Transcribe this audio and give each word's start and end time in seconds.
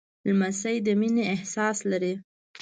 لمسی 0.27 0.75
د 0.85 0.87
مینې 0.99 1.23
احساس 1.33 1.77
لري. 1.91 2.13